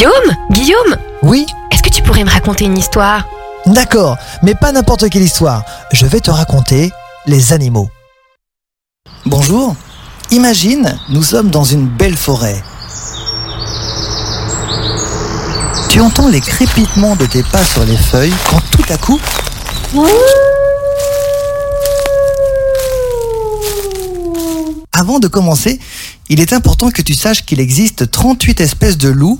[0.00, 3.28] Guillaume Guillaume Oui Est-ce que tu pourrais me raconter une histoire?
[3.66, 5.62] D'accord, mais pas n'importe quelle histoire.
[5.92, 6.90] Je vais te raconter
[7.26, 7.90] les animaux.
[9.26, 9.76] Bonjour.
[10.30, 12.64] Imagine, nous sommes dans une belle forêt.
[15.90, 19.20] Tu entends les crépitements de tes pas sur les feuilles quand tout à coup...
[24.94, 25.78] Avant de commencer,
[26.30, 29.38] il est important que tu saches qu'il existe 38 espèces de loups,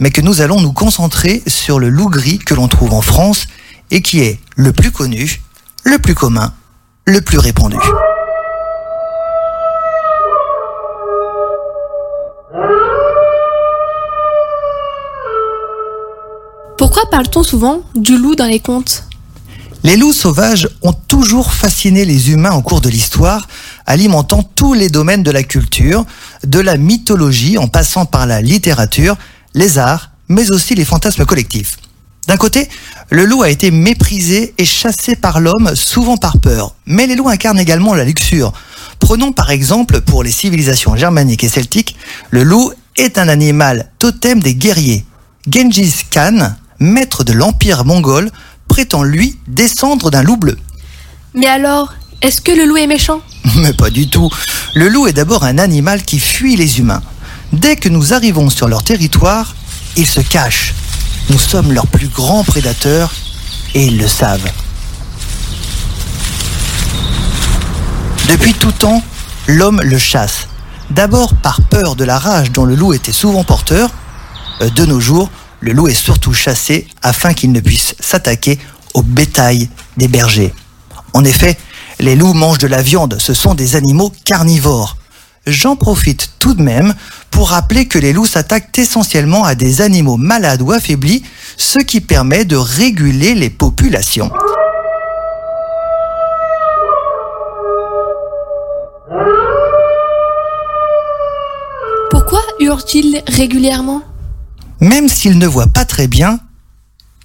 [0.00, 3.46] mais que nous allons nous concentrer sur le loup gris que l'on trouve en France
[3.90, 5.40] et qui est le plus connu,
[5.84, 6.52] le plus commun,
[7.04, 7.78] le plus répandu.
[16.76, 19.04] Pourquoi parle-t-on souvent du loup dans les contes?
[19.84, 23.48] Les loups sauvages ont toujours fasciné les humains au cours de l'histoire,
[23.86, 26.04] alimentant tous les domaines de la culture,
[26.44, 29.16] de la mythologie en passant par la littérature,
[29.54, 31.78] les arts, mais aussi les fantasmes collectifs.
[32.26, 32.68] D'un côté,
[33.10, 36.74] le loup a été méprisé et chassé par l'homme, souvent par peur.
[36.84, 38.52] Mais les loups incarnent également la luxure.
[39.00, 41.96] Prenons par exemple pour les civilisations germaniques et celtiques,
[42.30, 45.06] le loup est un animal totem des guerriers.
[45.50, 48.30] Genghis Khan, maître de l'empire mongol,
[48.68, 50.58] prétend lui descendre d'un loup bleu.
[51.32, 53.22] Mais alors, est-ce que le loup est méchant?
[53.56, 54.28] Mais pas du tout.
[54.74, 57.02] Le loup est d'abord un animal qui fuit les humains.
[57.52, 59.54] Dès que nous arrivons sur leur territoire,
[59.96, 60.74] il se cache.
[61.30, 63.12] Nous sommes leurs plus grands prédateurs
[63.74, 64.50] et ils le savent.
[68.28, 69.02] Depuis tout temps,
[69.46, 70.46] l'homme le chasse.
[70.90, 73.90] D'abord par peur de la rage dont le loup était souvent porteur.
[74.60, 75.30] Euh, De nos jours,
[75.60, 78.58] le loup est surtout chassé afin qu'il ne puisse s'attaquer
[78.94, 80.52] au bétail des bergers.
[81.14, 81.58] En effet,
[82.00, 84.96] les loups mangent de la viande, ce sont des animaux carnivores.
[85.46, 86.94] J'en profite tout de même
[87.38, 91.22] pour rappeler que les loups s'attaquent essentiellement à des animaux malades ou affaiblis,
[91.56, 94.28] ce qui permet de réguler les populations.
[102.10, 104.02] Pourquoi hurle-t-il régulièrement?
[104.80, 106.40] Même s'il ne voit pas très bien,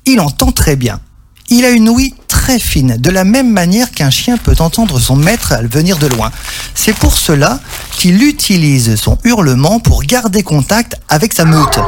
[0.05, 0.99] il entend très bien.
[1.49, 2.13] Il a une ouïe
[2.43, 6.29] très fine, de la même manière qu'un chien peut entendre son maître venir de loin.
[6.75, 7.61] C'est pour cela
[7.93, 11.79] qu'il utilise son hurlement pour garder contact avec sa meute.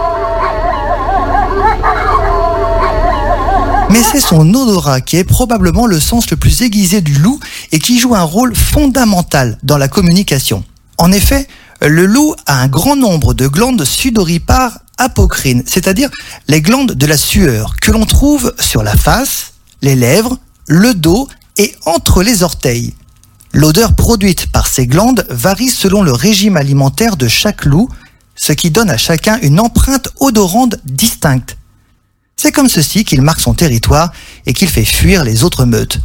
[3.90, 7.38] Mais c'est son odorat qui est probablement le sens le plus aiguisé du loup
[7.74, 10.64] et qui joue un rôle fondamental dans la communication.
[10.98, 11.50] En effet,
[11.82, 16.10] le loup a un grand nombre de glandes sudoripares apocrines, c'est-à-dire
[16.48, 19.52] les glandes de la sueur, que l'on trouve sur la face,
[19.82, 21.28] les lèvres, le dos
[21.58, 22.94] et entre les orteils.
[23.54, 27.90] L'odeur produite par ces glandes varie selon le régime alimentaire de chaque loup,
[28.36, 31.58] ce qui donne à chacun une empreinte odorante distincte.
[32.36, 34.12] C'est comme ceci qu'il marque son territoire
[34.46, 36.00] et qu'il fait fuir les autres meutes.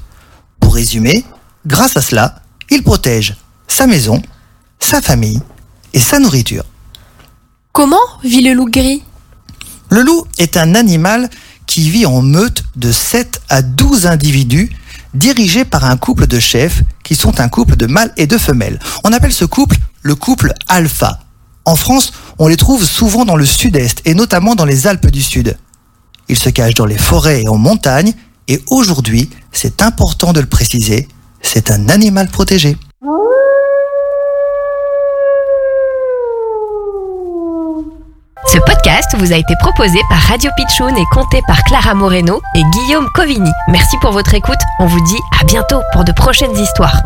[0.61, 1.25] Pour résumer,
[1.67, 4.23] grâce à cela, il protège sa maison,
[4.79, 5.41] sa famille
[5.93, 6.65] et sa nourriture.
[7.73, 9.03] Comment vit le loup gris?
[9.91, 11.29] Le loup est un animal
[11.71, 14.71] qui vit en meute de 7 à 12 individus
[15.15, 18.81] dirigés par un couple de chefs qui sont un couple de mâles et de femelles.
[19.05, 21.21] On appelle ce couple le couple alpha.
[21.65, 25.23] En France, on les trouve souvent dans le sud-est et notamment dans les Alpes du
[25.23, 25.57] Sud.
[26.29, 28.15] Ils se cachent dans les forêts et en montagne
[28.49, 31.07] et aujourd'hui, c'est important de le préciser,
[31.41, 32.77] c'est un animal protégé.
[39.17, 43.51] Vous a été proposé par Radio Pitchoun et compté par Clara Moreno et Guillaume Covini.
[43.69, 44.59] Merci pour votre écoute.
[44.79, 47.03] On vous dit à bientôt pour de prochaines histoires.